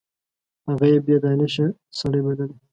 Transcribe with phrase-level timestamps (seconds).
[0.67, 1.65] هغه یې بې دانشه
[1.99, 2.53] سړی بللی.